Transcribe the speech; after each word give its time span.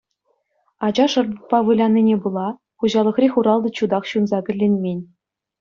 Ача 0.85 1.05
шӑрпӑкпа 1.13 1.57
вылянине 1.67 2.15
пула, 2.25 2.47
хуҫалӑхри 2.85 3.27
хуралтӑ 3.37 3.69
чутах 3.81 4.03
ҫунса 4.15 4.39
кӗлленмен. 4.49 4.99